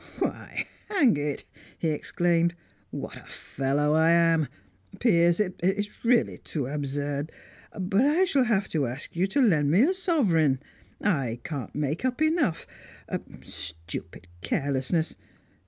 [0.17, 1.45] "Why, hang it!"
[1.77, 2.55] he exclaimed.
[2.89, 4.47] "What a fellow I am!
[4.99, 7.31] Piers, it's really too absurd,
[7.79, 10.59] but I shall have to ask you to lend me a sovereign;
[11.03, 12.65] I can't make up enough
[13.43, 15.15] stupid carelessness!